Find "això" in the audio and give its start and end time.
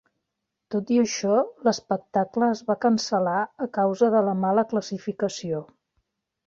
1.01-1.35